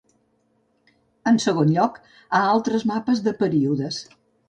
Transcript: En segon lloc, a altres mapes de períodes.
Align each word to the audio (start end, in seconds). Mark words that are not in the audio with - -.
En 1.33 1.37
segon 1.45 1.71
lloc, 1.75 2.01
a 2.41 2.43
altres 2.57 2.89
mapes 2.95 3.25
de 3.29 3.39
períodes. 3.47 4.05